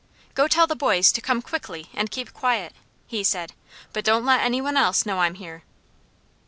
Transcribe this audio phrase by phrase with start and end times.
[0.33, 2.73] "Go tell the boys to come quickly and keep quiet,"
[3.05, 3.53] he said.
[3.93, 5.61] "But don't let any one else know I'm here."